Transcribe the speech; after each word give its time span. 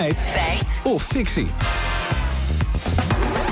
Feit. 0.00 0.20
Feit. 0.20 0.80
Of 0.84 1.02
fictie. 1.02 1.46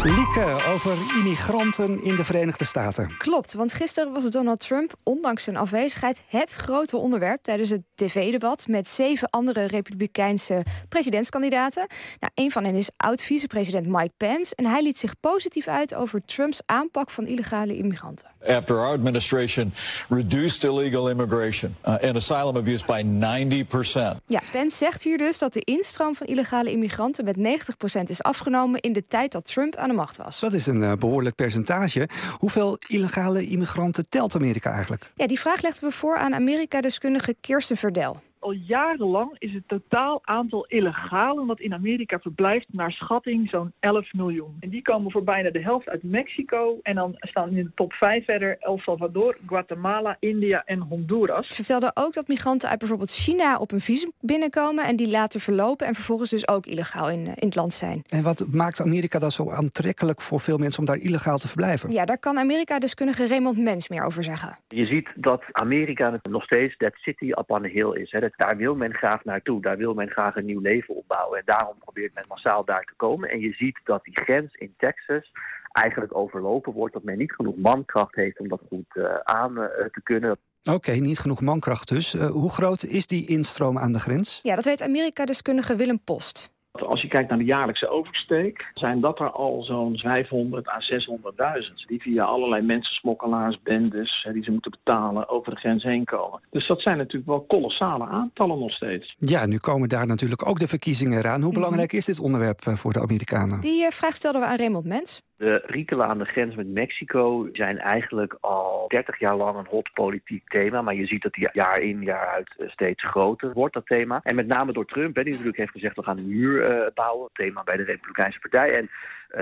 Lieke 0.04 0.63
over 0.68 0.97
immigranten 1.17 2.02
in 2.05 2.17
de 2.17 2.25
Verenigde 2.25 2.65
Staten. 2.65 3.17
Klopt, 3.18 3.55
want 3.55 3.73
gisteren 3.73 4.13
was 4.13 4.31
Donald 4.31 4.61
Trump, 4.61 4.95
ondanks 5.03 5.45
zijn 5.45 5.57
afwezigheid, 5.57 6.25
het 6.29 6.53
grote 6.53 6.97
onderwerp 6.97 7.42
tijdens 7.42 7.71
het 7.71 7.83
tv-debat 7.95 8.66
met 8.66 8.89
zeven 8.89 9.30
andere 9.30 9.64
Republikeinse 9.64 10.62
presidentskandidaten. 10.88 11.86
Nou, 12.18 12.32
een 12.34 12.50
van 12.50 12.64
hen 12.64 12.74
is 12.74 12.90
oud-vicepresident 12.96 13.86
Mike 13.86 14.12
Pence 14.16 14.54
en 14.54 14.66
hij 14.66 14.82
liet 14.82 14.98
zich 14.98 15.20
positief 15.20 15.68
uit 15.68 15.94
over 15.94 16.24
Trumps 16.24 16.60
aanpak 16.66 17.10
van 17.10 17.26
illegale 17.26 17.76
immigranten. 17.76 18.30
After 18.46 18.77
our 18.77 18.93
administration 18.93 19.73
reduced 20.09 20.64
illegal 20.64 21.09
immigration 21.09 21.75
uh, 21.84 21.96
and 22.02 22.16
asylum 22.16 22.57
abuse 22.57 22.84
by 22.84 23.03
90%. 23.03 24.16
Ja, 24.27 24.41
Pence 24.53 24.77
zegt 24.77 25.03
hier 25.03 25.18
dus 25.18 25.39
dat 25.39 25.53
de 25.53 25.61
instroom 25.61 26.14
van 26.14 26.26
illegale 26.26 26.71
immigranten 26.71 27.25
met 27.25 27.36
90% 27.36 28.03
is 28.04 28.22
afgenomen 28.22 28.81
in 28.81 28.93
de 28.93 29.03
tijd 29.03 29.32
dat 29.32 29.45
Trump 29.45 29.76
aan 29.76 29.89
de 29.89 29.95
macht 29.95 30.17
was. 30.17 30.40
Dat 30.40 30.53
is 30.53 30.67
een 30.67 30.81
uh, 30.81 30.93
behoorlijk 30.93 31.35
percentage. 31.35 32.09
Hoeveel 32.39 32.79
illegale 32.87 33.47
immigranten 33.47 34.09
telt 34.09 34.35
Amerika 34.35 34.73
eigenlijk? 34.73 35.11
Ja, 35.15 35.27
die 35.27 35.41
vraag 35.41 35.61
legden 35.61 35.89
we 35.89 35.95
voor 35.95 36.19
aan 36.19 36.34
Amerika-deskundige 36.34 37.37
Kirsten 37.41 37.77
Verdel 37.77 38.20
al 38.41 38.52
jarenlang 38.52 39.37
is 39.38 39.52
het 39.52 39.69
totaal 39.69 40.20
aantal 40.23 40.66
illegalen 40.66 41.47
dat 41.47 41.60
in 41.60 41.74
Amerika 41.74 42.19
verblijft 42.19 42.66
naar 42.70 42.92
schatting 42.92 43.48
zo'n 43.51 43.73
11 43.80 44.12
miljoen. 44.12 44.56
En 44.61 44.69
die 44.69 44.83
komen 44.83 45.11
voor 45.11 45.24
bijna 45.24 45.51
de 45.51 45.62
helft 45.62 45.88
uit 45.88 46.02
Mexico. 46.02 46.78
En 46.83 46.95
dan 46.95 47.14
staan 47.19 47.48
in 47.48 47.64
de 47.64 47.70
top 47.74 47.92
5 47.92 48.24
verder 48.24 48.56
El 48.59 48.78
Salvador, 48.78 49.37
Guatemala, 49.47 50.16
India 50.20 50.62
en 50.64 50.80
Honduras. 50.80 51.47
Ze 51.47 51.55
vertelde 51.55 51.91
ook 51.95 52.12
dat 52.14 52.28
migranten 52.28 52.69
uit 52.69 52.78
bijvoorbeeld 52.78 53.11
China 53.11 53.59
op 53.59 53.73
een 53.73 53.80
visum 53.80 54.12
binnenkomen 54.20 54.84
en 54.84 54.97
die 54.97 55.11
laten 55.11 55.41
verlopen 55.41 55.86
en 55.86 55.95
vervolgens 55.95 56.30
dus 56.30 56.48
ook 56.48 56.66
illegaal 56.66 57.11
in, 57.11 57.27
in 57.27 57.47
het 57.47 57.55
land 57.55 57.73
zijn. 57.73 58.02
En 58.06 58.23
wat 58.23 58.47
maakt 58.50 58.80
Amerika 58.80 59.19
dan 59.19 59.30
zo 59.30 59.50
aantrekkelijk 59.50 60.20
voor 60.20 60.41
veel 60.41 60.58
mensen 60.58 60.80
om 60.80 60.86
daar 60.86 60.97
illegaal 60.97 61.39
te 61.39 61.48
verblijven? 61.48 61.91
Ja, 61.92 62.05
daar 62.05 62.19
kan 62.19 62.39
Amerika-deskundige 62.39 63.28
Raymond 63.28 63.58
Mens 63.58 63.89
meer 63.89 64.02
over 64.02 64.23
zeggen. 64.23 64.58
Je 64.69 64.86
ziet 64.86 65.08
dat 65.14 65.42
Amerika 65.52 66.20
nog 66.23 66.45
steeds 66.45 66.77
that 66.77 66.95
city 66.95 67.30
up 67.30 67.50
on 67.50 67.62
the 67.62 67.69
hill 67.69 67.92
is. 67.92 68.11
Hè. 68.11 68.28
Daar 68.37 68.57
wil 68.57 68.75
men 68.75 68.95
graag 68.95 69.25
naartoe. 69.25 69.61
Daar 69.62 69.77
wil 69.77 69.95
men 69.95 70.11
graag 70.11 70.37
een 70.37 70.45
nieuw 70.45 70.61
leven 70.61 70.95
opbouwen. 70.95 71.39
En 71.39 71.45
daarom 71.45 71.79
probeert 71.79 72.15
men 72.15 72.25
massaal 72.29 72.65
daar 72.65 72.85
te 72.85 72.95
komen. 72.97 73.31
En 73.31 73.41
je 73.41 73.53
ziet 73.53 73.81
dat 73.85 74.05
die 74.05 74.20
grens 74.20 74.55
in 74.55 74.75
Texas 74.77 75.31
eigenlijk 75.73 76.17
overlopen 76.17 76.73
wordt. 76.73 76.95
Dat 76.95 77.03
men 77.03 77.19
niet 77.19 77.33
genoeg 77.33 77.57
mankracht 77.57 78.15
heeft 78.15 78.39
om 78.39 78.48
dat 78.48 78.61
goed 78.69 78.95
uh, 78.95 79.15
aan 79.23 79.59
uh, 79.59 79.65
te 79.65 80.01
kunnen. 80.03 80.31
Oké, 80.31 80.77
okay, 80.77 80.98
niet 80.98 81.19
genoeg 81.19 81.41
mankracht 81.41 81.89
dus. 81.89 82.15
Uh, 82.15 82.31
hoe 82.31 82.51
groot 82.51 82.83
is 82.83 83.07
die 83.07 83.27
instroom 83.27 83.79
aan 83.79 83.93
de 83.93 84.01
grens? 84.01 84.41
Ja, 84.42 84.55
dat 84.55 84.65
weet 84.65 84.83
Amerika-deskundige 84.83 85.77
Willem 85.77 86.01
Post. 86.05 86.57
Als 86.83 87.03
je 87.03 87.09
kijkt 87.09 87.29
naar 87.29 87.39
de 87.39 87.45
jaarlijkse 87.45 87.89
oversteek, 87.89 88.71
zijn 88.75 89.01
dat 89.01 89.21
er 89.21 89.31
al 89.31 89.62
zo'n 89.62 89.98
500 89.98 90.69
à 90.69 90.81
600.000. 90.81 91.87
Die 91.87 92.01
via 92.01 92.25
allerlei 92.25 92.62
mensensmokkelaars, 92.62 93.62
bendes, 93.62 94.29
die 94.33 94.45
ze 94.45 94.51
moeten 94.51 94.70
betalen, 94.70 95.29
over 95.29 95.55
de 95.55 95.61
grens 95.61 95.83
heen 95.83 96.05
komen. 96.05 96.41
Dus 96.51 96.67
dat 96.67 96.81
zijn 96.81 96.97
natuurlijk 96.97 97.27
wel 97.27 97.41
kolossale 97.41 98.07
aantallen 98.07 98.59
nog 98.59 98.73
steeds. 98.73 99.17
Ja, 99.19 99.47
nu 99.47 99.59
komen 99.59 99.89
daar 99.89 100.07
natuurlijk 100.07 100.48
ook 100.48 100.59
de 100.59 100.69
verkiezingen 100.69 101.19
eraan. 101.19 101.43
Hoe 101.43 101.53
belangrijk 101.53 101.93
is 101.93 102.05
dit 102.05 102.20
onderwerp 102.20 102.61
voor 102.62 102.92
de 102.92 103.01
Amerikanen? 103.01 103.61
Die 103.61 103.91
vraag 103.91 104.15
stelden 104.15 104.41
we 104.41 104.47
aan 104.47 104.57
Raymond 104.57 104.85
Mens. 104.85 105.23
De 105.39 105.62
Riekelen 105.67 106.06
aan 106.06 106.19
de 106.19 106.25
grens 106.25 106.55
met 106.55 106.69
Mexico 106.69 107.48
zijn 107.53 107.78
eigenlijk 107.78 108.36
al 108.41 108.84
30 108.89 109.19
jaar 109.19 109.36
lang 109.36 109.58
een 109.58 109.67
hot 109.69 109.91
politiek 109.92 110.48
thema. 110.48 110.83
Maar 110.83 110.95
je 110.95 111.06
ziet 111.06 111.22
dat 111.22 111.33
die 111.33 111.48
jaar 111.53 111.80
in, 111.80 112.03
jaar 112.03 112.27
uit 112.27 112.55
steeds 112.58 113.05
groter 113.05 113.53
wordt, 113.53 113.75
dat 113.75 113.86
thema. 113.86 114.20
En 114.22 114.34
met 114.34 114.47
name 114.47 114.72
door 114.72 114.86
Trump, 114.86 115.17
hè, 115.17 115.22
die 115.22 115.33
natuurlijk 115.33 115.58
heeft 115.58 115.70
gezegd... 115.70 115.97
we 115.97 116.03
gaan 116.03 116.19
een 116.19 116.28
muur 116.28 116.70
uh, 116.70 116.86
bouwen, 116.95 117.30
thema 117.33 117.62
bij 117.62 117.77
de 117.77 117.83
Republikeinse 117.83 118.39
Partij. 118.39 118.77
En 118.77 118.91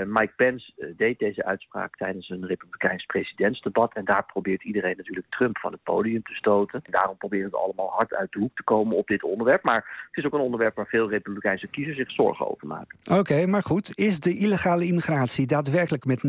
Mike 0.07 0.33
Pence 0.37 0.73
uh, 0.77 0.89
deed 0.97 1.19
deze 1.19 1.45
uitspraak 1.45 1.97
tijdens 1.97 2.29
een 2.29 2.47
Republikeins 2.47 3.05
presidentsdebat. 3.05 3.95
En 3.95 4.05
daar 4.05 4.25
probeert 4.27 4.65
iedereen 4.65 4.97
natuurlijk 4.97 5.27
Trump 5.31 5.59
van 5.59 5.73
het 5.73 5.83
podium 5.83 6.23
te 6.23 6.35
stoten. 6.35 6.81
En 6.85 6.93
daarom 6.93 7.17
proberen 7.17 7.45
het 7.45 7.55
allemaal 7.55 7.91
hard 7.91 8.15
uit 8.15 8.33
de 8.33 8.39
hoek 8.39 8.57
te 8.57 8.63
komen 8.63 8.97
op 8.97 9.07
dit 9.07 9.23
onderwerp. 9.23 9.63
Maar 9.63 10.09
het 10.11 10.17
is 10.17 10.25
ook 10.25 10.33
een 10.33 10.41
onderwerp 10.41 10.77
waar 10.77 10.87
veel 10.87 11.09
Republikeinse 11.09 11.67
kiezers 11.67 11.97
zich 11.97 12.11
zorgen 12.11 12.51
over 12.51 12.67
maken. 12.67 12.99
Oké, 13.11 13.19
okay, 13.19 13.45
maar 13.45 13.63
goed. 13.63 13.93
Is 13.99 14.21
de 14.21 14.39
illegale 14.39 14.87
immigratie 14.87 15.47
daadwerkelijk 15.47 16.05
met 16.05 16.23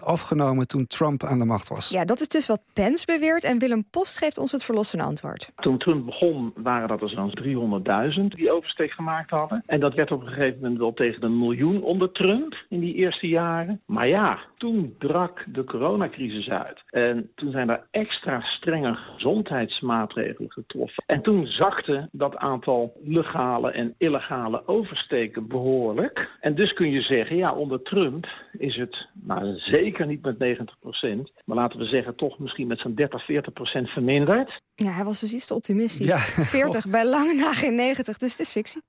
90% 0.00 0.04
afgenomen 0.04 0.66
toen 0.66 0.86
Trump 0.86 1.24
aan 1.24 1.38
de 1.38 1.44
macht 1.44 1.68
was? 1.68 1.88
Ja, 1.88 2.04
dat 2.04 2.20
is 2.20 2.28
dus 2.28 2.46
wat 2.46 2.62
Pence 2.72 3.06
beweert. 3.06 3.44
En 3.44 3.58
Willem 3.58 3.84
Post 3.90 4.18
geeft 4.18 4.38
ons 4.38 4.52
het 4.52 4.64
verlossende 4.64 5.04
antwoord. 5.04 5.52
Toen 5.56 5.78
Trump 5.78 6.06
begon 6.06 6.52
waren 6.56 6.88
dat 6.88 7.02
er 7.02 7.08
zo'n 7.08 7.82
300.000 8.18 8.22
die 8.26 8.52
oversteek 8.52 8.90
gemaakt 8.90 9.30
hadden. 9.30 9.62
En 9.66 9.80
dat 9.80 9.94
werd 9.94 10.10
op 10.10 10.20
een 10.20 10.28
gegeven 10.28 10.60
moment 10.60 10.78
wel 10.78 10.92
tegen 10.92 11.22
een 11.22 11.38
miljoen 11.38 11.82
onder 11.82 12.12
Trump 12.12 12.45
in 12.68 12.80
die 12.80 12.94
eerste 12.94 13.28
jaren. 13.28 13.80
Maar 13.86 14.08
ja, 14.08 14.38
toen 14.56 14.94
brak 14.98 15.44
de 15.46 15.64
coronacrisis 15.64 16.48
uit. 16.48 16.82
En 16.90 17.30
toen 17.34 17.50
zijn 17.50 17.68
er 17.68 17.86
extra 17.90 18.40
strenge 18.40 18.94
gezondheidsmaatregelen 18.94 20.52
getroffen. 20.52 21.04
En 21.06 21.22
toen 21.22 21.46
zakte 21.46 22.08
dat 22.12 22.36
aantal 22.36 23.00
legale 23.04 23.70
en 23.70 23.94
illegale 23.98 24.66
oversteken 24.66 25.46
behoorlijk. 25.48 26.28
En 26.40 26.54
dus 26.54 26.72
kun 26.72 26.90
je 26.90 27.02
zeggen, 27.02 27.36
ja, 27.36 27.48
onder 27.48 27.82
Trump 27.82 28.26
is 28.58 28.76
het 28.76 29.06
nou, 29.12 29.58
zeker 29.58 30.06
niet 30.06 30.22
met 30.22 30.38
90 30.38 30.78
procent. 30.78 31.32
Maar 31.44 31.56
laten 31.56 31.78
we 31.78 31.84
zeggen, 31.84 32.14
toch 32.14 32.38
misschien 32.38 32.66
met 32.66 32.78
zo'n 32.78 32.94
30, 32.94 33.24
40 33.24 33.52
procent 33.52 33.88
verminderd. 33.88 34.60
Ja, 34.74 34.90
hij 34.90 35.04
was 35.04 35.20
dus 35.20 35.32
iets 35.32 35.46
te 35.46 35.54
optimistisch. 35.54 36.06
Ja. 36.06 36.18
40 36.18 36.86
bij 36.96 37.06
lange 37.06 37.34
na 37.34 37.52
geen 37.52 37.74
90, 37.74 38.16
dus 38.16 38.30
het 38.30 38.40
is 38.40 38.52
fictie. 38.52 38.82